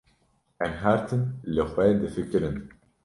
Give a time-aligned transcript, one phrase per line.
[0.67, 1.21] Em her tim
[1.53, 2.57] li xwe difikirin.